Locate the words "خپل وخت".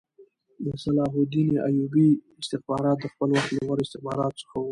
3.13-3.49